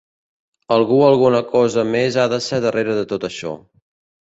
[0.75, 3.59] Algú o alguna cosa més ha de ser darrere de tot això.